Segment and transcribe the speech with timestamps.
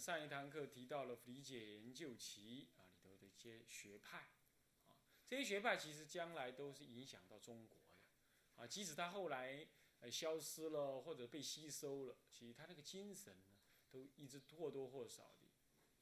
[0.00, 4.30] 上一堂课提到了理解研究其啊里头的一些学派，
[4.88, 4.96] 啊，
[5.28, 9.68] 这些学派其实将来都是影响到中国的，啊，即使他后来
[10.00, 13.58] 呃消失了或者被吸收了，其实他那个精神呢，
[13.90, 15.46] 都一直或多或少的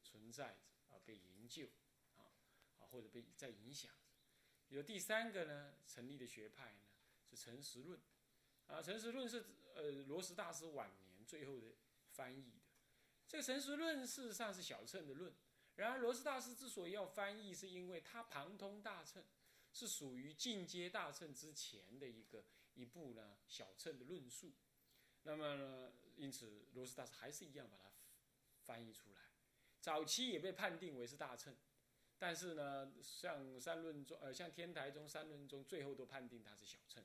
[0.04, 1.66] 存在着啊，被研究，
[2.16, 2.22] 啊，
[2.78, 3.92] 啊或者被在影响。
[4.68, 6.80] 有第三个呢，成立的学派呢
[7.28, 8.00] 是诚实论，
[8.68, 9.44] 啊，诚实论是
[9.74, 11.74] 呃罗什大师晚年最后的
[12.12, 12.57] 翻译。
[13.28, 15.30] 这个诚实论事实上是小乘的论，
[15.76, 19.22] 然而罗斯大师之所以要翻译，是因为他旁通大乘，
[19.70, 22.42] 是属于进阶大乘之前的一个
[22.72, 24.54] 一部呢小乘的论述。
[25.24, 27.90] 那么呢，因此罗斯大师还是一样把它
[28.62, 29.20] 翻译出来。
[29.78, 31.54] 早期也被判定为是大乘，
[32.18, 37.04] 但是呢，像三论中呃像天台宗三论中，最后都判定它是小乘，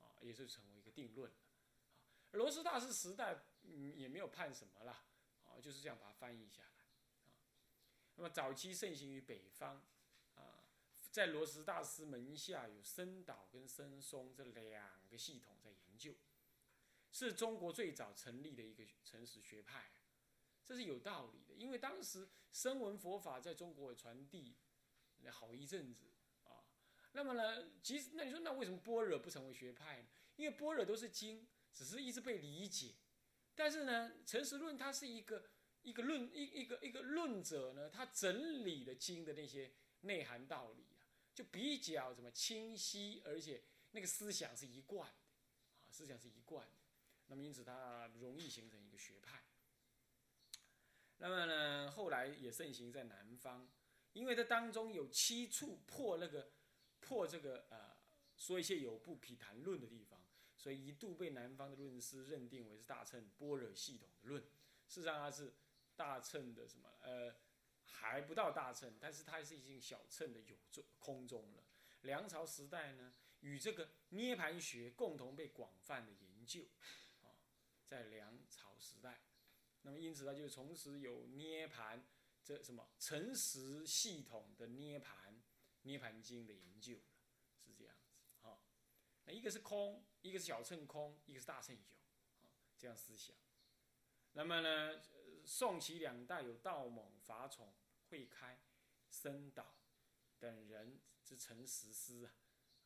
[0.00, 1.36] 啊，也是成为一个定论了。
[1.38, 5.04] 啊，罗斯大师时代嗯也没有判什么啦。
[5.52, 6.96] 啊，就是这样把它翻译下来，啊，
[8.16, 9.82] 那么早期盛行于北方，
[10.34, 10.64] 啊，
[11.10, 16.14] 在罗什大师门下有深导跟深松这两个系统在研究，
[17.10, 19.92] 是中国最早成立的一个诚实学派，
[20.64, 24.56] 这是有道理的，因为当时声闻佛法在中国传递
[25.30, 26.06] 好一阵子，
[26.44, 26.64] 啊，
[27.12, 30.08] 那么呢，其实那你说那为什么般若不成为学派呢？
[30.36, 32.94] 因为般若都是经，只是一直被理解。
[33.54, 35.44] 但是呢，诚实论它是一个
[35.82, 46.78] 一个论一一个一个论者呢，他整理了经的那些内涵道理啊，就比较怎么清晰，而且那个思想是一贯的，啊，思想是一贯的。
[47.26, 49.42] 那么因此它容易形成一个学派。
[51.18, 53.68] 那么呢，后来也盛行在南方，
[54.12, 56.52] 因为它当中有七处破那个
[57.00, 57.96] 破这个呃
[58.36, 60.21] 说一些有不匹谈论的地方。
[60.62, 64.40] 所以一度被南方的论师认定为是大乘般若系统的论，
[64.86, 65.52] 事实上它是
[65.96, 66.88] 大乘的什么？
[67.00, 67.34] 呃，
[67.82, 71.64] 还不到大乘，但是它是已经小乘的有中空中了。
[72.02, 76.62] 梁朝时代呢，与这个涅盘学共同被广泛的研究，
[77.22, 77.34] 啊，
[77.84, 79.20] 在梁朝时代，
[79.82, 82.06] 那么因此它就从此有涅盘
[82.44, 85.42] 这什么诚实系统的涅盘
[85.82, 87.00] 涅盘经的研究，
[87.66, 87.96] 是这样。
[89.24, 93.36] 那一个是空，一个是小乘空，一个是大乘有，啊，这样思想。
[94.32, 95.02] 那么呢，
[95.44, 97.74] 宋齐两代有道猛、法宠、
[98.08, 98.58] 慧开、
[99.10, 99.74] 僧导
[100.38, 102.32] 等人之成实师啊，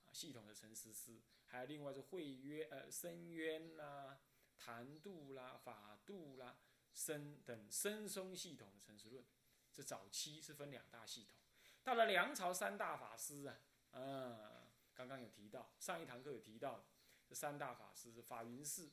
[0.07, 4.19] 啊，系统的成实师，还有另外是慧渊、呃，僧渊啦、
[4.59, 6.57] 谈度啦、法度啦、
[6.95, 9.25] 僧等僧松系统的成实论。
[9.73, 11.37] 这早期是分两大系统，
[11.85, 13.59] 到了梁朝三大法师啊，
[13.93, 14.57] 嗯。
[14.97, 16.83] 刚刚有提到，上一堂课有提到，
[17.29, 18.91] 这三大法师是法云寺，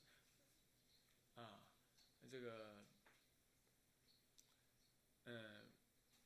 [1.36, 1.66] 啊，
[2.30, 2.86] 这个，
[5.26, 5.72] 嗯，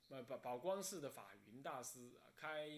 [0.07, 2.69] 呃，宝宝光寺的法云大师啊，开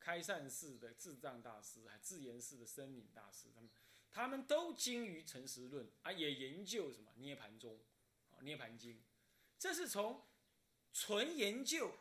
[0.00, 3.70] 开善寺的智藏大师，还智严寺的僧敏大师，他们
[4.10, 7.78] 他们都精于诚实论啊，也研究什么涅盘宗，
[8.30, 9.04] 啊，涅盘经，
[9.58, 10.26] 这是从
[10.92, 11.92] 纯研究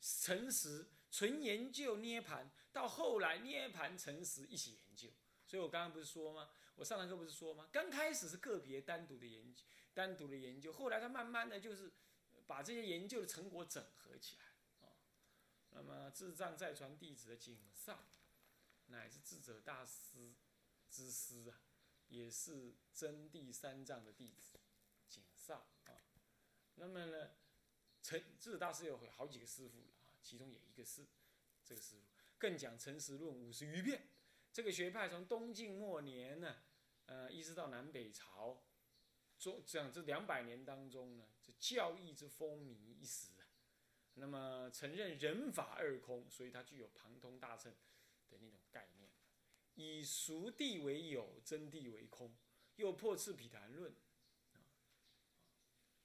[0.00, 0.90] 诚实。
[1.12, 5.10] 纯研究涅盘，到后来涅盘诚实一起研究，
[5.50, 6.48] 所以我刚刚不是说吗？
[6.76, 7.68] 我上堂课不是说吗？
[7.72, 11.90] 刚开始是个别单独的研究，单独的研究，后来他慢慢的就是
[12.46, 14.94] 把这些研究的成果整合起来，啊，
[15.70, 18.06] 那么智藏再传弟子的景上，
[18.86, 20.36] 乃是智者大师
[20.88, 21.60] 之师啊，
[22.06, 24.60] 也是真谛三藏的弟子，
[25.08, 25.90] 景上啊，
[26.76, 27.32] 那么呢，
[28.00, 29.86] 成智者大师有好几个师傅了。
[30.22, 31.04] 其中也一个是
[31.64, 32.02] 这个师傅，
[32.38, 34.06] 更讲诚实论五十余遍。
[34.52, 36.56] 这个学派从东晋末年呢，
[37.06, 38.62] 呃，一直到南北朝，
[39.38, 43.28] 中讲这两百年当中呢，这教义之风靡一时。
[44.14, 47.72] 那么承认人法二空，所以它具有旁通大乘
[48.28, 49.08] 的那种概念，
[49.76, 52.36] 以熟谛为有，真谛为空，
[52.74, 53.94] 又破次毗昙论
[54.52, 54.66] 啊。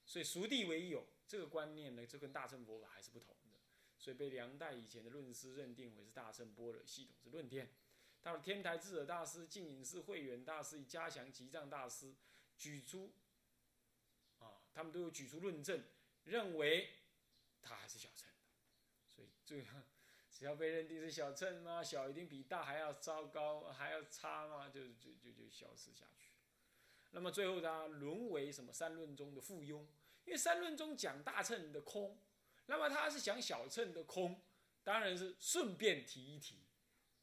[0.05, 3.59] 所以熟谛为有这个观念呢，这跟大乘佛法还是不同的。
[3.97, 7.73] 所以被梁代以前的论师认定为是大乘般若系统之论点。
[8.25, 12.15] 到了天台智者大师、净隐寺慧远大师、加祥吉藏大师
[12.57, 13.13] 举出，
[14.39, 15.83] 啊，他们都有举出论证，
[16.23, 16.89] 认为
[17.61, 18.27] 他还是小乘。
[19.07, 19.79] 所以最后
[20.31, 26.31] 只要被认定是小乘嘛，小一定比大还要糟糕，还要差嘛，就就就就消失下去。
[27.11, 29.85] 那么最后他沦为什么三论中的附庸？
[30.25, 32.19] 因为三论中讲大乘的空。
[32.65, 34.41] 那么他是讲小乘的空，
[34.83, 36.64] 当然是顺便提一提，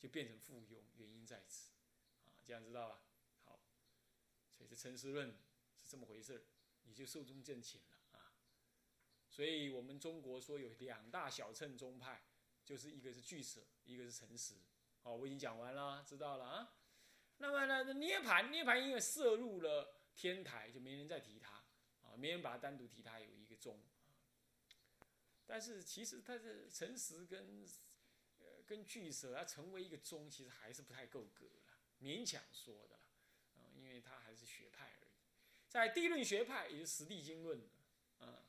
[0.03, 1.71] 就变成附庸，原因在此，
[2.25, 3.05] 啊，这样知道吧？
[3.45, 3.61] 好，
[4.51, 5.29] 所以这诚实论
[5.77, 6.45] 是这么回事
[6.83, 8.35] 你就寿终正寝了啊。
[9.31, 12.21] 所以我们中国说有两大小乘宗派，
[12.65, 14.57] 就是一个是巨舍，一个是诚实。
[15.03, 16.75] 好，我已经讲完了，知道了啊。
[17.39, 21.65] 那么呢，涅盘，涅盘因为摄入了天台，就没人再提它
[22.03, 23.81] 啊，没人把它单独提它有一个宗。
[25.47, 27.65] 但是其实它是诚实跟
[28.67, 31.63] 跟俱舍要成为一个宗，其实还是不太够格了，
[32.01, 33.03] 勉强说的了，
[33.57, 35.11] 啊，因为它还是学派而已。
[35.69, 37.61] 在地论学派，也就是实地经论，
[38.19, 38.45] 啊，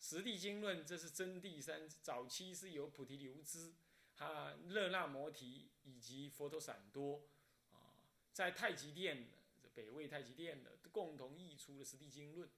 [0.00, 3.74] 实地经论这是真谛三早期是由菩提流支、
[4.14, 7.28] 哈热那摩提以及佛陀散多
[7.72, 7.94] 啊。
[8.32, 9.30] 在太极殿
[9.62, 12.48] 的北魏太极殿的共同译出的《十地经论》，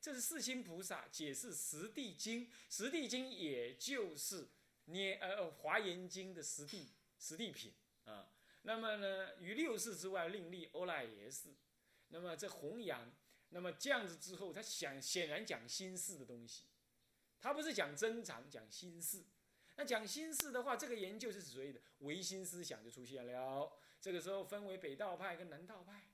[0.00, 4.48] 这是四心菩萨解释《十地经》，《十地经》也就是
[4.88, 7.72] 捏呃《华严经》的实地实地品
[8.04, 8.28] 啊。
[8.62, 11.54] 那么呢，于六世之外另立欧赖耶识，
[12.08, 13.10] 那么这弘扬，
[13.50, 16.64] 那么这样子之后，他想显然讲心事的东西，
[17.40, 19.24] 他不是讲真常，讲心事。
[19.76, 23.72] 那讲心事的话，这个研究是所谓的唯心思想就出现了。
[24.00, 26.10] 这个时候分为北道派跟南道派。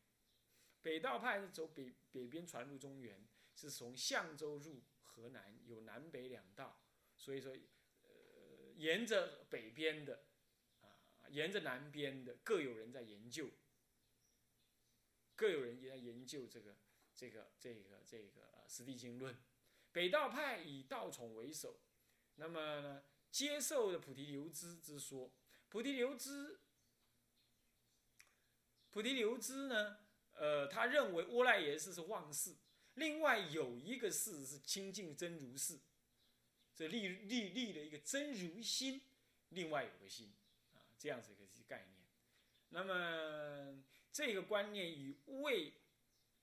[0.82, 6.78] 北道派是走北北边传入中原，是从象州入河南，有南北两道。
[7.16, 7.56] 所以说，
[8.76, 10.24] 沿着北边的，
[10.80, 10.98] 啊，
[11.28, 13.50] 沿着南边的，各有人在研究，
[15.34, 16.76] 各有人也在研究这个
[17.14, 19.34] 这个这个这个呃《实地经论》。
[19.92, 21.80] 北道派以道宠为首，
[22.36, 23.02] 那么呢？
[23.30, 25.32] 接受的菩提流支之说，
[25.68, 26.60] 菩提流支，
[28.90, 29.98] 菩提流支呢，
[30.34, 32.54] 呃，他认为阿赖耶识是妄事，
[32.94, 35.80] 另外有一个事是清净真如事，
[36.74, 39.00] 这立立立了一个真如心，
[39.50, 40.32] 另外有个心，
[40.74, 42.06] 啊，这样子一个概念。
[42.70, 43.82] 那么
[44.12, 45.74] 这个观念与魏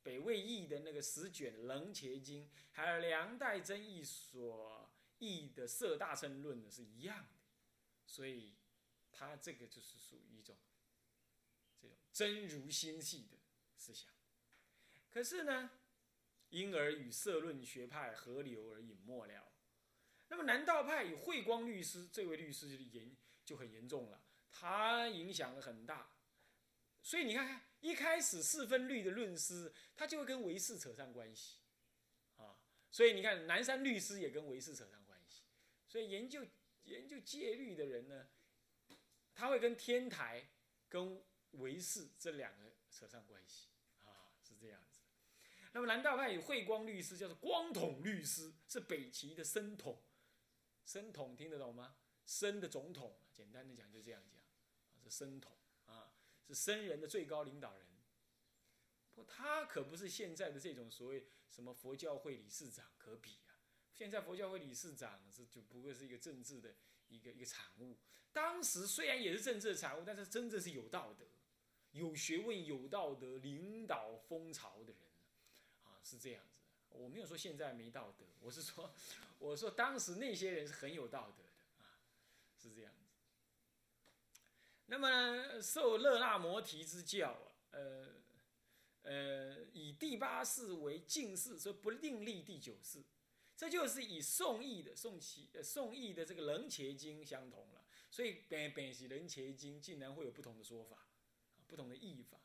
[0.03, 4.89] 北魏译的那个十卷《楞伽经》，还有梁代真译所。
[5.23, 7.35] 译的色大乘论呢是一样的，
[8.07, 8.55] 所以
[9.11, 10.57] 他这个就是属于一种
[11.79, 13.37] 这种真如心系的
[13.75, 14.11] 思想。
[15.11, 15.69] 可是呢，
[16.49, 19.50] 因而与色论学派合流而隐没了。
[20.31, 23.13] 那么南道派以慧光律师这位律师就严
[23.43, 26.09] 就很严重了，他影响很大。
[27.03, 31.57] 所以你看看一开始四分律的论师，他就会跟唯识扯上关系
[32.37, 32.55] 啊。
[32.89, 35.43] 所以你看南山律师也跟唯识扯上关系。
[35.85, 36.47] 所以研究
[36.83, 38.29] 研究戒律的人呢，
[39.35, 40.47] 他会跟天台、
[40.87, 43.67] 跟唯识这两个扯上关系
[44.05, 45.01] 啊，是这样子。
[45.73, 50.01] 那么南道派有慧光律师，叫做光统律师，是北齐的僧统。
[50.91, 51.95] 僧统听得懂吗？
[52.25, 54.43] 僧的总统，简单的讲就这样讲，
[55.01, 55.55] 是僧统
[55.85, 56.11] 啊，
[56.45, 57.87] 是僧人的最高领导人。
[59.13, 63.55] 不，他可不是现在的这种所谓什么佛教会理事长可比啊。
[63.93, 66.75] 现在佛教会理事长是就不过是一个政治的
[67.07, 67.97] 一个一个产物。
[68.33, 71.25] 当时虽然也是政治的产物，但是真正是有道德、
[71.91, 75.01] 有学问、有道德、领导风潮的人，
[75.83, 76.59] 啊，是这样子。
[76.89, 78.93] 我没有说现在没道德，我是说，
[79.41, 81.97] 我说当时那些人是很有道德的啊，
[82.55, 83.09] 是这样子。
[84.85, 88.07] 那么受热那摩提之教啊，呃
[89.01, 93.03] 呃，以第八世为净世，所以不另立第九世。
[93.57, 101.07] 这就是以宋义的宋其呃宋义的这个《楞伽经》相同了，所以本本是《楞伽经》竟然会有不同的说法，
[101.67, 102.39] 不同的译法。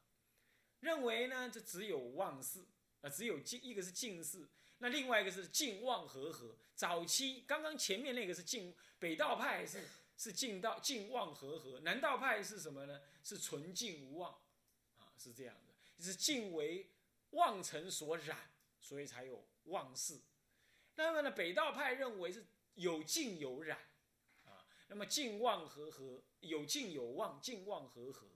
[0.80, 2.64] 认为呢，这只有妄事
[3.02, 4.46] 啊，只有近一个是净世，
[4.78, 6.56] 那另外一个是净妄和合。
[6.74, 9.82] 早期刚刚前面那个是净北道派是
[10.18, 13.00] 是净道净妄和合，南道派是什么呢？
[13.22, 14.32] 是纯净无妄
[14.98, 16.90] 啊，是这样的，是净为
[17.30, 20.20] 妄尘所染，所以才有妄事。
[20.94, 23.78] 那么呢，北道派认为是有净有染，
[24.44, 28.26] 啊，那么净妄和合，有净有妄，净妄和合，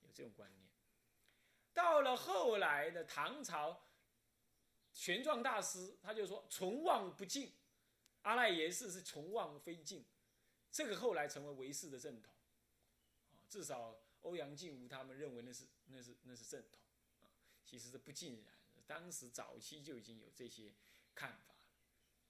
[0.00, 0.68] 有这种观念。
[1.74, 3.82] 到了后来的唐朝，
[4.92, 7.52] 玄奘大师他就说：“从妄不净，
[8.22, 10.04] 阿赖耶识是从妄非净。”
[10.70, 12.32] 这个后来成为唯识的正统，
[13.30, 16.80] 啊，至少欧阳靖无他们认为那是那是那是正统，
[17.20, 17.28] 啊，
[17.64, 18.54] 其实是不尽然。
[18.86, 20.74] 当时早期就已经有这些
[21.14, 21.54] 看法。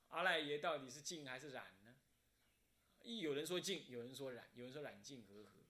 [0.08, 1.94] 阿赖耶到底是净还是染呢？
[3.00, 5.61] 有人说净，有人说染，有人说染净和合。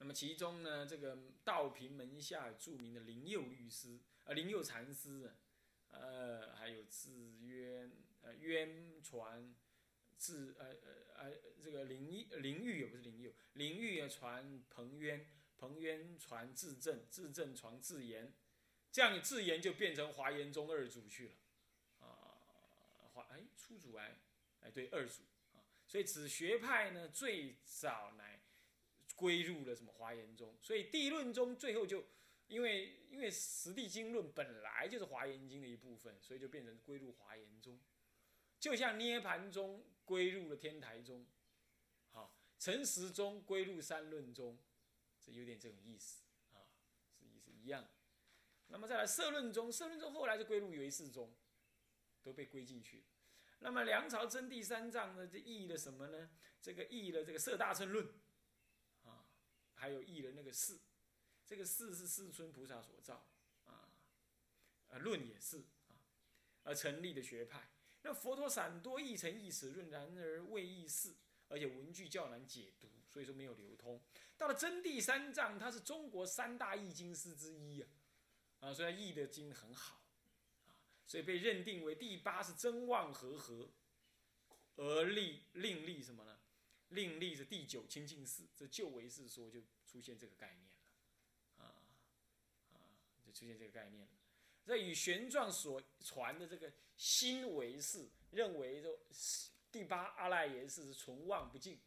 [0.00, 5.30] 那么其中呢，这个道平门下著名的灵佑律师，呃，灵佑禅师，
[5.90, 7.92] 呃，还有智渊，
[8.22, 9.54] 呃，渊传，
[10.16, 15.26] 智，呃呃呃，这个灵灵玉也不是灵佑，灵玉传彭渊，
[15.58, 18.32] 彭渊传智正，智正传智言，
[18.90, 21.34] 这样智言就变成华严宗二祖去了。
[21.98, 22.40] 啊
[23.12, 24.16] 华哎初祖哎
[24.62, 28.39] 哎对二祖啊，所以此学派呢最早来
[29.20, 32.02] 归入了什么华严宗，所以地论宗最后就
[32.46, 37.78] 因为因为实地经论本来就是华严经的一部分，所以就变成归入华严宗，
[38.58, 41.26] 就像涅盘宗归入了天台宗，
[42.12, 44.58] 好，成实宗归入三论宗，
[45.20, 46.24] 这有点这种意思
[46.54, 46.64] 啊，
[47.18, 47.86] 是意思一样。
[48.68, 51.30] 那么再来社论宗，社论宗后来就归入唯识宗，
[52.22, 53.04] 都被归进去。
[53.58, 56.30] 那么梁朝真第三藏呢，这译了什么呢？
[56.62, 58.06] 这个译了这个《摄大乘论》，
[59.80, 60.78] 还有译了那个释，
[61.46, 63.26] 这个释是世尊菩萨所造，
[63.64, 63.88] 啊，
[64.90, 65.56] 啊论也是
[65.88, 65.96] 啊，
[66.64, 67.70] 而成立的学派。
[68.02, 71.14] 那佛陀散多译成译此论，然而未译释，
[71.48, 73.98] 而且文句较难解读，所以说没有流通。
[74.36, 77.88] 到了真第三藏，它是中国三大译经师之一啊。
[78.60, 80.02] 啊，所以译的经很好，
[80.66, 83.70] 啊，所以被认定为第八是真妄和合，
[84.76, 86.39] 而立另立什么呢？
[86.90, 91.82] 另立是第九清净寺，这旧唯识说就出现这个概念了，啊
[92.72, 92.78] 啊，
[93.24, 94.12] 就出现这个概念了。
[94.64, 98.98] 这与玄奘所传的这个新唯识，认为说
[99.72, 101.80] 第八阿赖耶识是存妄不净，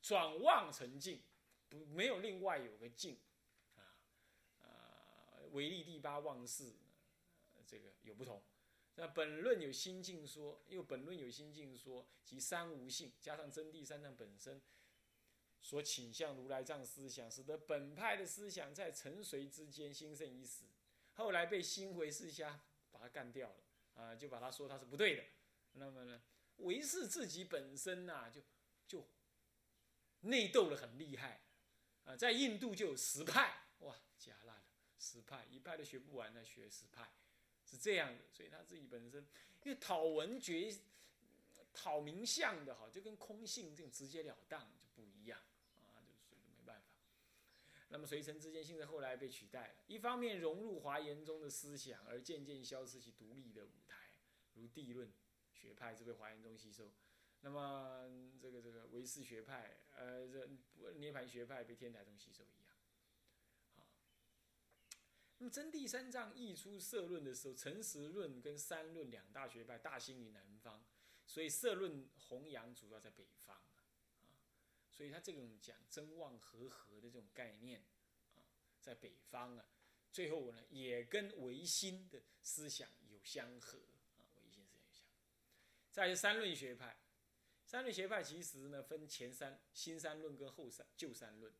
[0.00, 1.22] 转妄成净，
[1.68, 3.18] 不没有另外有个净。
[3.76, 3.82] 啊
[4.62, 6.72] 啊，唯利第八妄事，
[7.66, 8.42] 这个有不同。
[8.96, 14.60] 那本论有心境说，又本论有心境说，即三无性，加上真谛三藏本身
[15.60, 20.64] 所倾向如来藏思想，使得本派的思想在沉睡之间兴盛一时，
[21.14, 25.24] 后来被新回世家把它干掉了啊，就把他说他是不对的。
[25.72, 26.20] 那么呢，
[26.56, 28.42] 唯识自己本身呐，就
[28.86, 29.08] 就
[30.20, 31.40] 内斗的很厉害
[32.04, 34.62] 啊，在印度就有十派哇，假烂。
[34.98, 37.10] 十派一派都学不完，的学十派
[37.70, 39.24] 是这样的，所以他自己本身，
[39.62, 40.74] 因为讨文觉、
[41.72, 45.38] 讨名相的哈，就跟空性这种直截了当就不一样
[45.76, 46.86] 啊，就所以没办法。
[47.88, 54.10] 那么随尘之间，现在后来被取代了，一方面融入华严中的思想，而渐渐消失其独立的舞台，
[54.54, 55.08] 如地论
[55.52, 56.90] 学派是被华严中吸收，
[57.42, 58.04] 那么
[58.40, 60.48] 这个这个唯识学派，呃，这
[60.96, 62.69] 涅盘学派被天台中吸收一样。
[65.42, 70.84] 那么真谛三藏译出社论的时候，诚实论跟三论两大学派大兴于南方，
[71.24, 73.80] 所以社论弘扬主要在北方啊，
[74.90, 77.82] 所以他这种讲真妄合合的这种概念
[78.34, 78.44] 啊，
[78.82, 79.64] 在北方啊，
[80.12, 83.78] 最后呢也跟唯心的思想有相合
[84.18, 85.24] 啊，唯心思想有相合。
[85.90, 86.94] 再是三论学派，
[87.64, 91.50] 三论学派其实呢分前三新三论跟后三旧三论。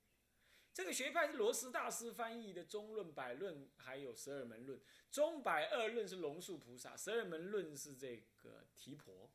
[0.72, 4.78] 这个学派是罗斯大师翻译的《中论》《百论》，还有《十二门论》。
[5.10, 9.30] 中百二论是龙树菩萨，十二门论是这个提婆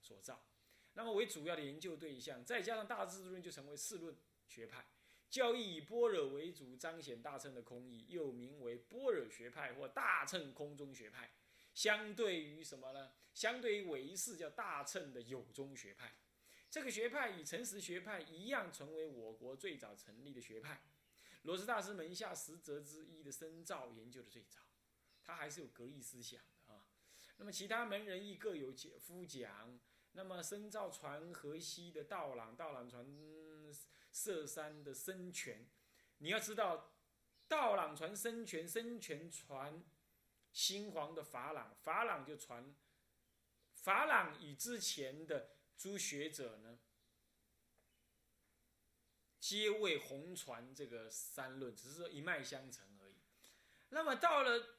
[0.00, 0.44] 所造。
[0.92, 4.14] 那么为主要的研究对象，再加上大智度论，就成为四论
[4.48, 4.86] 学派。
[5.28, 11.32] 教义以般若为主，彰显大乘的空义，又名为般若学派或大乘空中学派。
[11.74, 13.12] 相对于什么呢？
[13.34, 16.14] 相对于唯识叫大乘的有中学派。
[16.76, 20.82] 这个学派与诚实学派一样，成为我国最早成立的学派。
[21.44, 24.60] 罗斯大师门下十哲之一的深造研究的最早，
[25.22, 26.84] 他还是有格义思想的啊。
[27.38, 29.80] 那么其他门人亦各有解夫讲。
[30.12, 33.06] 那么深造传河西的道朗，道朗传
[34.12, 35.66] 色山的深泉。
[36.18, 36.92] 你要知道，
[37.48, 39.82] 道朗传深泉，深泉传
[40.52, 42.76] 新皇的法朗，法朗就传
[43.72, 45.55] 法朗与之前的。
[45.76, 46.78] 诸学者呢，
[49.38, 53.14] 皆为红传这个三论，只是说一脉相承而已。
[53.90, 54.78] 那么到了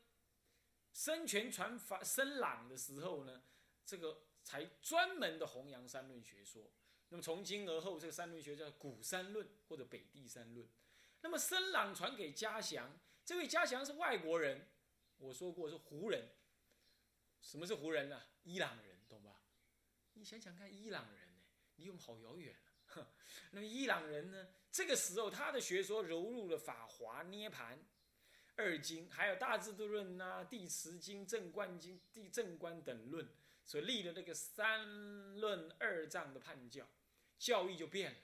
[0.94, 3.44] 深泉传法深朗的时候呢，
[3.86, 6.72] 这个才专门的弘扬三论学说。
[7.10, 10.68] 那么从今而后，这个三论学叫古三论或者北地三论。
[11.22, 14.68] 那么深朗传给嘉祥，这位嘉祥是外国人，
[15.18, 16.30] 我说过是胡人。
[17.40, 18.22] 什么是胡人呢？
[18.44, 18.87] 伊朗人。
[20.18, 21.42] 你想想看，伊朗人呢，
[21.76, 23.08] 离我们好遥远了。
[23.52, 27.78] 那么伊朗人呢，这个时候他的学说融入了《法华》《涅盘》
[28.56, 33.28] 二经，还有《大智度论》呐，《地持经》《正观经》《地正观》等论，
[33.64, 36.88] 所立的那个三论二藏的判教，
[37.38, 38.20] 教义就变了。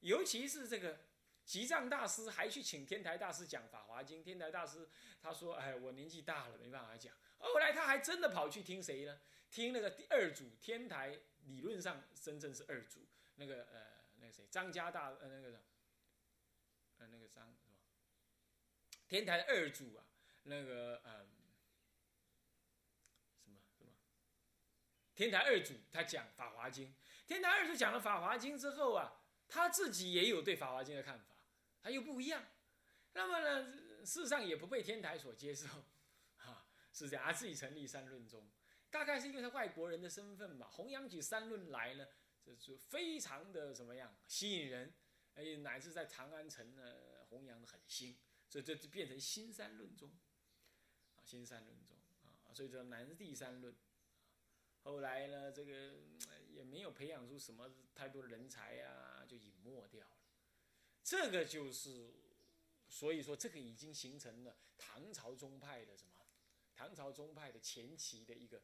[0.00, 1.00] 尤其是这个
[1.46, 4.86] 吉藏大师还去请天台大师讲《法华经》，天台大师
[5.22, 9.18] 他说：“哎，我年纪大了，没办法讲。”后来他还真的跑去听谁呢？
[9.50, 13.00] 听那个第二祖天台，理论上真正是二祖，
[13.34, 15.60] 那个呃，那个谁，张家大呃那个，
[16.98, 17.74] 呃那个张是吧？
[19.08, 20.04] 天台二祖啊，
[20.44, 21.26] 那个呃，
[23.42, 23.92] 什么什么？
[25.16, 26.88] 天台二祖他讲《法华经》，
[27.26, 31.34] 天台二祖讲了《法华经》之后啊，他自己也有对《法华经》的看法，
[31.82, 32.46] 他又不一样。
[33.12, 33.72] 那么呢，
[34.06, 35.66] 事实上也不被天台所接受，
[36.36, 37.24] 哈，是这样。
[37.24, 38.48] 他自己成立三论宗，
[38.90, 42.06] 大概是因为他外国人的身份吧，弘扬起三论来呢，
[42.44, 44.92] 这就非常的怎么样吸引人，
[45.34, 48.16] 而且乃至在长安城呢弘扬的很兴，
[48.48, 50.10] 所以这就变成新三论宗，
[51.14, 53.74] 啊，新三论宗啊，所以叫南地三论。
[54.82, 55.94] 后来呢，这个
[56.48, 60.16] 也没有培养出什么太多的人才啊，就隐没掉了。
[61.02, 62.14] 这个就是。
[62.92, 66.26] 所以说，这个已经形成了唐朝宗派的什么？
[66.74, 68.60] 唐朝宗派的前期的一个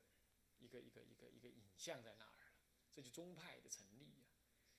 [0.58, 2.52] 一个一个一个一个影像在那儿了。
[2.92, 4.26] 这就宗派的成立呀，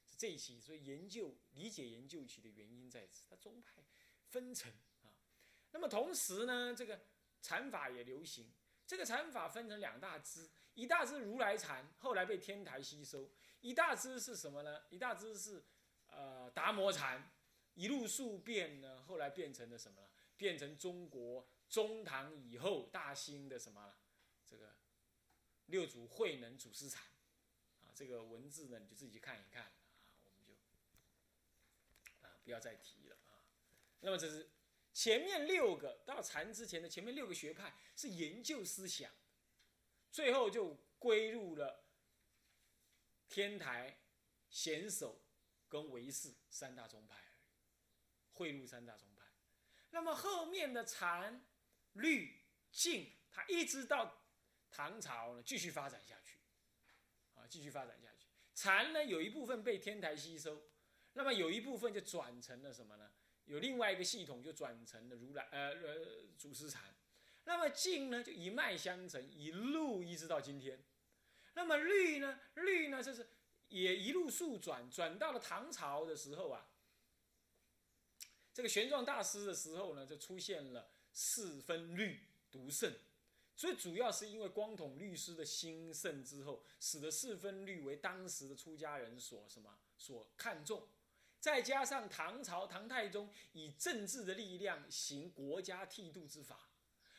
[0.06, 0.60] 是这一期。
[0.60, 3.86] 所以研究理解研究起的原因在此，它宗派
[4.26, 4.72] 分层
[5.04, 5.14] 啊。
[5.72, 7.00] 那么同时呢，这个
[7.42, 8.52] 禅法也流行。
[8.86, 13.30] 这个禅法分成两大支，一大支如来禅，后来被天台吸收；
[13.60, 14.82] 一大支是什么呢？
[14.90, 15.64] 一大支是
[16.08, 17.32] 呃达摩禅。
[17.74, 20.10] 一路数变呢，后来变成了什么了？
[20.36, 23.94] 变成中国中唐以后大兴的什么？
[24.50, 24.74] 这个
[25.68, 27.02] 六祖慧能祖师禅
[27.84, 29.72] 啊，这个文字呢，你就自己去看一看啊，
[30.26, 30.54] 我们就
[32.28, 33.40] 啊不要再提了啊。
[34.02, 34.50] 那么这是
[34.94, 39.12] 前面六个到禅之前的前面六个学派是研究思想，
[40.12, 41.86] 最后就归入了
[43.30, 44.00] 天台、
[44.50, 45.22] 显首
[45.70, 47.24] 跟唯识三大宗派。
[48.34, 49.26] 汇入三大宗派，
[49.90, 51.44] 那么后面的禅、
[51.94, 52.40] 律、
[52.72, 54.27] 净，它一直到
[54.72, 56.38] 唐朝呢，继续发展下去，
[57.36, 58.28] 啊，继续发展下去。
[58.54, 60.62] 禅呢，有一部分被天台吸收，
[61.14, 63.12] 那么有一部分就转成了什么呢？
[63.46, 66.94] 有另外一个系统就转成了如来，呃呃，祖师禅。
[67.46, 70.84] 那么净呢，就一脉相承，一路一直到今天。
[71.54, 73.26] 那么律呢，律呢，就是
[73.70, 76.70] 也一路速转，转到了唐朝的时候啊。
[78.54, 82.94] 这个玄奘大师的时候呢，就出现了四分律独盛，
[83.58, 90.88] 所以主要是因为光统律师的兴盛之后，使得四分律为当时的出家人所什么所看重，
[91.40, 96.70] 再加上唐朝唐太宗以政治的力量行国家剃度之法，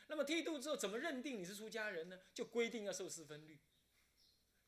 [0.07, 2.17] 那么剃度之后怎么认定你是出家人呢？
[2.33, 3.59] 就规定要受四分律，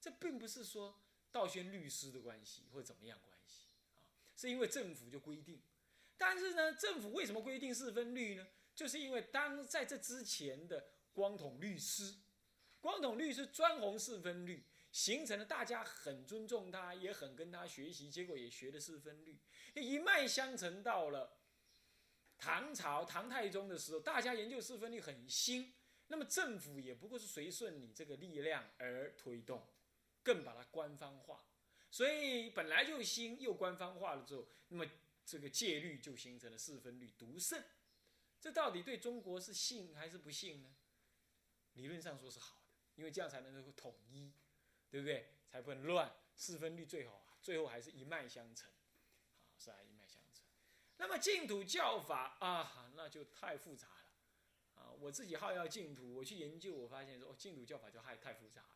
[0.01, 0.99] 这并不是说
[1.31, 3.79] 道宣律师的关系或怎么样关系啊，
[4.35, 5.61] 是因为政府就规定。
[6.17, 8.45] 但是呢，政府为什么规定四分律呢？
[8.75, 12.15] 就是因为当在这之前的光统律师，
[12.79, 19.39] 光统律师专弘四分律，形成了大家很尊重他，也很跟他学习，结果也学了四分律，
[19.75, 21.37] 一脉相承到了
[22.37, 25.73] 唐朝唐太宗的时候，大家研究四分律很新，
[26.07, 29.65] 那么政府也不过是随顺你这个力量而推动，
[30.23, 31.45] 更把它官方化，
[31.89, 34.85] 所以本来就新又官方化了之后，那么。
[35.23, 37.63] 这个戒律就形成了四分律独盛，
[38.39, 40.69] 这到底对中国是幸还是不幸呢？
[41.73, 44.31] 理论上说是好的，因为这样才能够统一，
[44.89, 45.33] 对不对？
[45.47, 46.11] 才不能乱。
[46.35, 48.95] 四分律最好啊，最后还是一脉相承，啊，
[49.57, 50.43] 是啊，一脉相承。
[50.97, 58.75] 那么净土教法啊，那就太复杂了，啊，我自己好要净土，我去研究，我发现说，哦，净土教法就太太复杂了，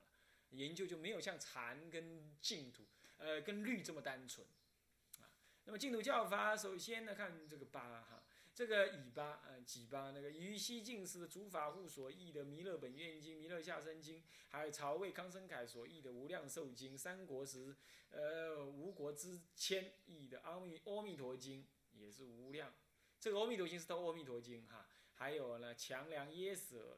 [0.52, 2.84] 研究就没有像禅跟净土，
[3.18, 4.46] 呃，跟律这么单纯。
[4.46, 5.32] 啊
[5.64, 8.24] 那么净土教法，首先呢，看这个八哈，
[8.56, 17.76] 这个乙巴，呃，己巴，那个于西晋时的主法护所译的《弥勒本愿经》《弥勒下生经》，还有曹魏康生凯所译的《无量寿经》，三国时，
[18.12, 22.74] 呃，吴国之谦译的《阿弥阿弥陀经》，也是无量。
[23.20, 26.98] 这个《阿弥陀经》是到《阿弥陀经》哈，还有呢，强梁耶舍，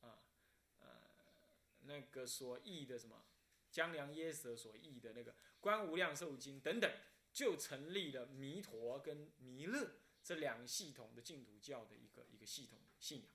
[0.00, 0.18] 啊，
[0.80, 0.88] 呃，
[1.82, 3.24] 那个所译的什么，
[3.70, 6.90] 江梁耶舍所译的那个《观无量寿经》等等。
[7.32, 9.90] 就成立了弥陀跟弥勒
[10.26, 13.28] 这两系统的净土教的一个一个系统信仰。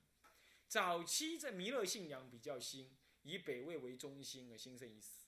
[0.68, 5.24] 早期这弥勒信仰比较新，以北魏为中心而兴盛一时，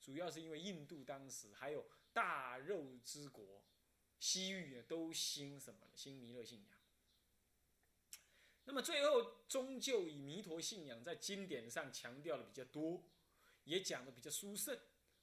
[0.00, 3.64] 主要是因为印度当时还有大肉之国
[4.20, 6.78] 西域啊都兴什么兴弥勒信仰。
[8.66, 13.02] 那么最后终究以弥陀信仰在经典上强调的比较多，
[13.64, 14.78] 也讲的比较殊胜。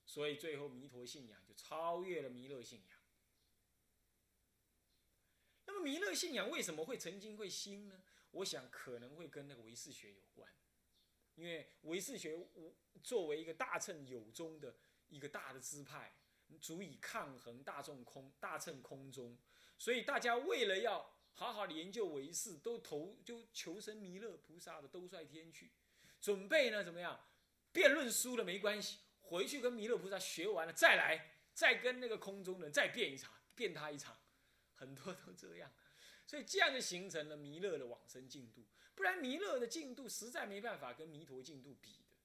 [0.05, 2.96] 所以最后弥陀信仰就超越了弥勒信仰。
[5.67, 8.01] 那么弥勒信仰为什么会曾经会兴呢？
[8.31, 10.51] 我想可能会跟那个唯识学有关，
[11.35, 12.35] 因为唯识学
[13.03, 14.75] 作为一个大乘有宗的
[15.07, 16.13] 一个大的支派，
[16.59, 19.37] 足以抗衡大众空大乘空中，
[19.77, 25.71] 所以大家为了要好好的研究唯识，都投就求生弥勒菩萨的兜率天去，
[26.19, 27.19] 准备呢怎么样？
[27.71, 28.99] 辩论输了没关系。
[29.19, 34.17] 回去跟弥勒菩萨学完了再来，再跟那个空中人再辩一场，辩他一场，
[34.77, 35.69] 很多都这样，
[36.25, 38.65] 所以这样就形成了弥勒的往生净度。
[38.95, 42.15] 不然弥勒的净度实在没办法跟弥陀净度比的，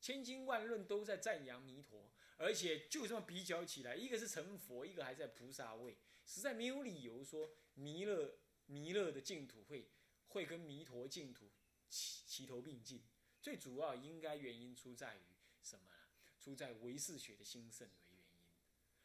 [0.00, 9.90] 千经万论都在赞扬弥陀，而且就这么比较起来，一个是成佛，一个还在菩萨位，实在没有理由说弥勒弥勒的净土会
[10.28, 11.50] 会跟弥陀净土
[11.88, 13.04] 齐齐头并进。
[13.40, 15.20] 最主要应该原因出在于
[15.62, 15.96] 什么呢？
[16.40, 18.40] 出在唯识学的兴盛为原因。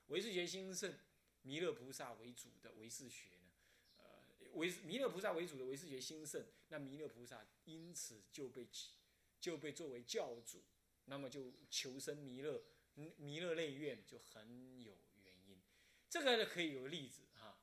[0.07, 0.97] 唯识学兴盛，
[1.43, 3.27] 弥勒菩萨为主的唯识学。
[4.53, 8.67] 为弥勒菩萨为主的唯识学兴盛，那弥勒菩萨因此就被
[9.39, 10.61] 就被作为教主，
[11.05, 12.61] 那么就求生弥勒
[13.15, 15.61] 弥勒内院就很有原因。
[16.09, 17.61] 这个可以有例子哈，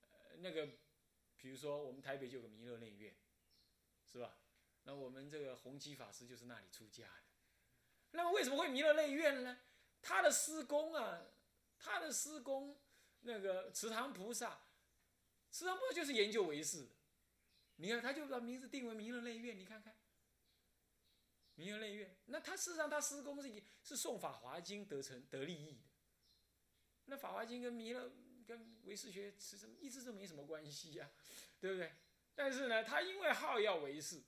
[0.00, 0.68] 呃，那个
[1.36, 3.14] 比如说我们台北就有个弥勒内院，
[4.10, 4.36] 是吧？
[4.82, 7.24] 那我们这个弘基法师就是那里出家的。
[8.10, 9.60] 那么为什么会弥勒内院呢？
[10.02, 11.22] 他的师公啊，
[11.78, 12.76] 他的师公
[13.24, 14.60] 那个慈航菩萨。
[15.50, 16.88] 慈航菩萨就是研究唯识，
[17.76, 19.94] 你看他就把名字定为弥勒内院，你看看，
[21.54, 25.82] 弥勒内院，那他事实上他师公是是送《法华经》得成得利益的，
[27.04, 28.10] 那《法华经》跟弥勒
[28.46, 31.08] 跟唯识学实什么一直都没什么关系呀，
[31.60, 31.92] 对不对？
[32.34, 34.20] 但是呢，他因为好要唯识，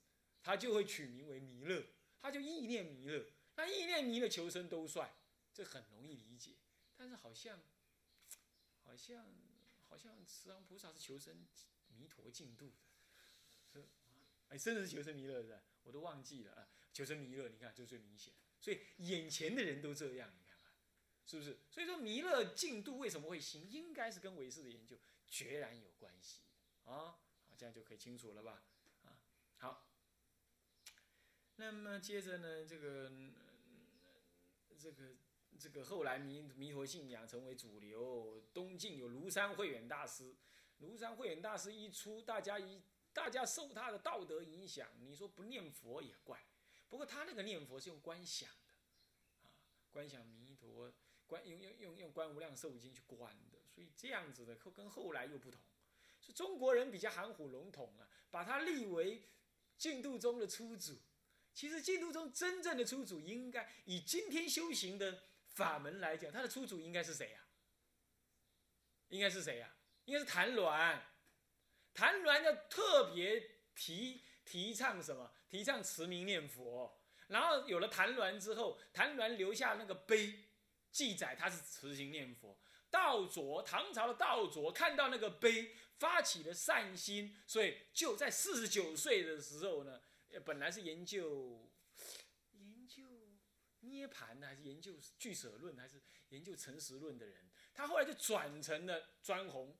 [0.43, 1.85] 他就会取名为弥勒，
[2.21, 5.13] 他就意念弥勒，那意念弥勒求生都帅，
[5.53, 6.53] 这很容易理解，
[6.97, 7.61] 但是好像，
[8.87, 9.27] 好像。
[9.89, 11.47] 好像慈航菩萨是求生
[11.97, 12.75] 弥陀净度
[13.73, 13.89] 的，是，
[14.49, 16.69] 哎，真的是求生弥勒的，我都忘记了啊。
[16.93, 20.73] 求生弥勒，你看就最明显，所以眼前的人都这样，你看看，
[21.25, 21.61] 是不是？
[21.71, 26.41] 所以说弥勒净度为什么会行，应该是跟唯识的研究决然有关系
[26.85, 26.91] 啊。
[26.93, 28.65] 好，这样就可以清楚了吧？
[29.05, 29.23] 啊，
[29.59, 29.89] 好。
[31.55, 33.13] 那么接着呢，这个，
[34.77, 35.15] 这个。
[35.57, 40.35] 这个后来弥弥陀信仰成为主流，东晋有庐山慧远大师，
[40.81, 42.81] 庐山慧远大师一出，大家一
[43.13, 46.39] 大家受他的道德影响，你说不念佛也怪。
[46.89, 49.51] 不过他那个念佛是用观想的，啊，
[49.91, 50.93] 观想弥陀，
[51.27, 55.61] 观用用用用观无量寿经去观的，所以这样子的跟后来又不同。
[56.21, 59.23] 是中国人比较含糊笼统啊，把他立为
[59.79, 60.97] 净土中的初祖。
[61.55, 65.23] 其实净土中真正的初祖，应该以今天修行的。
[65.57, 67.41] 法门来讲，他的出主应该是谁呀？
[69.09, 69.75] 应该是谁呀？
[70.05, 71.01] 应该是谭鸾。
[71.95, 73.41] 谭鸾要特别
[73.75, 75.33] 提提倡什么？
[75.49, 77.01] 提倡持名念佛。
[77.29, 80.45] 然后有了谭鸾之后，谭鸾留下那个碑，
[80.93, 82.59] 记载他是持行念佛。
[82.91, 90.03] 道卓，唐朝的道卓看到那个碑，发起了善心，所以就在四十九岁的时候呢，
[90.45, 91.66] 本来是研究。
[93.89, 99.77] 涅盘的还是研究俱舍论还是研究诚实论的人，他后来就转成了专弘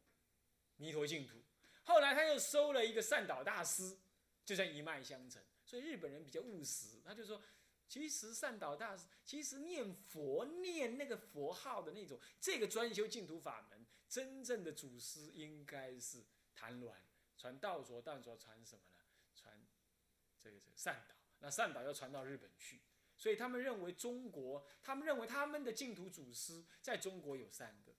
[0.77, 1.43] 弥陀净土。
[1.85, 3.97] 后来他又收了一个善导大师，
[4.45, 5.43] 就像一脉相承。
[5.65, 7.43] 所以日本人比较务实，他就说，
[7.89, 16.93] 其实善导大师其实念佛念那个佛号的那种，这个专修净土法门，真正的祖师应该是谭鸾，
[17.37, 18.99] 传道卓，道卓传什么呢？
[19.35, 19.61] 传
[20.41, 22.81] 这个这个善导，那善导要传到日本去。
[23.17, 27.93] 所以他们认为中国，他们认为他们的净土祖师在中国有三个，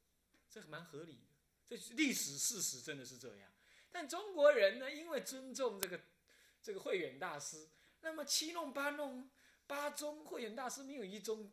[0.50, 1.36] 这蛮合理的。
[1.68, 3.52] 这历史事实真的是这样。
[3.92, 6.00] 但中国人呢，因为尊重这个
[6.62, 7.68] 这个慧远大师，
[8.02, 9.30] 那么七弄八弄
[9.66, 11.52] 八宗慧远大师没有一宗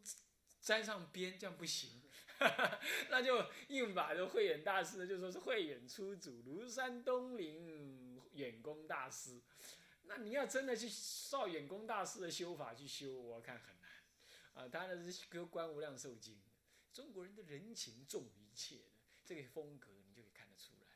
[0.60, 2.02] 沾上边，这样不行。
[3.10, 9.40] 那就硬把这慧远大师就说是慧远出祖，庐山东林远公大师。
[10.06, 10.88] 那你要真的去
[11.30, 13.90] 照远公大师的修法去修，我看很难，
[14.52, 16.34] 啊，当然是《观无量寿经》
[16.92, 18.84] 中国人的人情重于一切的
[19.24, 20.86] 这个风格，你就可以看得出来，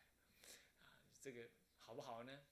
[0.85, 2.44] 啊，这个好不好呢？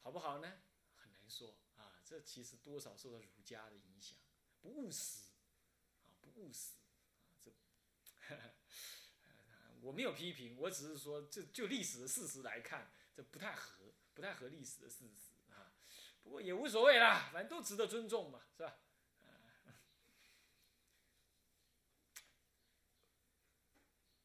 [0.00, 0.60] 好不好呢？
[0.96, 4.18] 很难说啊，这其实多少受到儒家的影响，
[4.60, 5.28] 不务实，
[6.02, 6.72] 啊，不务实，
[7.04, 7.52] 啊，这，
[9.82, 15.27] 我没有批评，我只是说，就就历史的事实来看，这不太合，不太合历史的事实。
[16.28, 18.76] 不过也无所谓啦，反正都值得尊重嘛，是吧？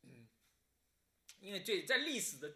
[0.01, 0.27] 嗯，
[1.39, 2.55] 因为最在历史的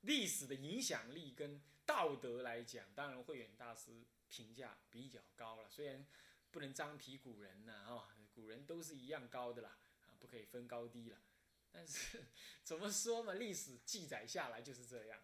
[0.00, 5.70] 历史的影响力跟道德来讲，当然慧远大师评价比较高了。
[5.70, 6.04] 虽然
[6.50, 11.22] 不能张皮古人呢，哈，古人都是一样高的啦，啊，不可以分高低了。
[11.70, 12.24] 但是
[12.64, 15.22] 怎么说嘛，历史记载下来就是这样，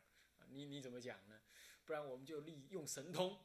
[0.50, 1.40] 你你怎么讲呢？
[1.84, 3.40] 不然我们就利用神通，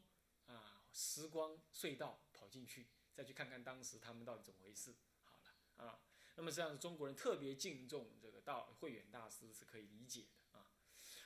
[0.92, 4.96] 时光隧道跑进去，再去看看当时他们到底怎么回事。
[5.24, 6.00] 好了啊，
[6.36, 10.72] 那么实际上中国人特别敬重这个道慧远大师是可以理解的啊。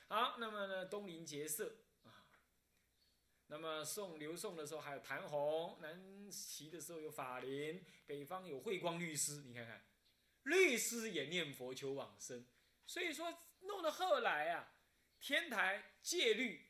[0.08, 2.26] 好，那么呢，东林结社啊，
[3.48, 9.84] 那么宋刘宋的时候还有谭弘，南齐的时候有法林，北方有慧光律师，你看看，
[10.44, 12.46] 律师也念佛求往生，
[12.86, 14.72] 所以说弄到后来啊，
[15.20, 16.65] 天台戒律。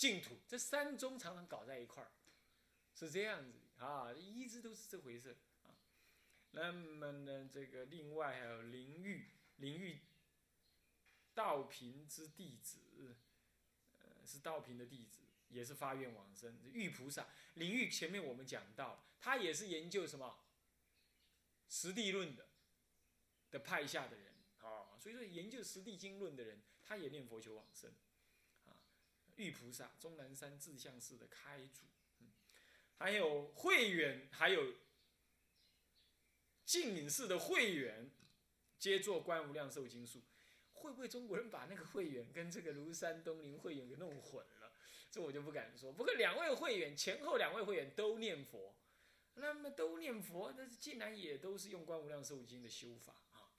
[0.00, 2.10] 净土这三宗常常搞在一块儿，
[2.94, 5.76] 是这样子啊，一直都是这回事啊。
[6.52, 10.00] 那么呢，这个另外还有灵玉，灵玉
[11.34, 12.78] 道平之弟子，
[13.98, 16.58] 呃，是道平的弟子，也是发愿往生。
[16.64, 20.40] 玉菩萨，灵玉前面我们讲到，他也是研究什么
[21.68, 22.48] 实地论的
[23.50, 27.92] 的派下的人啊，所以说研究实地经论的人，他也念佛求往生。
[29.40, 31.84] 玉菩萨，终南山智相寺的开主，
[32.98, 34.74] 还有慧远，还有
[36.66, 38.10] 净隐寺的慧远，
[38.78, 40.18] 皆作《观无量寿经书》。
[40.74, 44.72] 会不会中国人把那个慧远跟这个庐山东林慧远给弄混了？
[45.10, 45.92] 这我就不敢说。
[45.92, 48.74] 不过两位慧远，前后两位慧远都念佛，
[49.34, 53.52] 那么都念佛，那竟然也都是用《观无量寿经》的修法啊。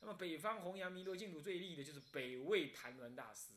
[0.00, 3.52] 那么北方弘扬弥陀净土最利的就是北魏谭鸾大师。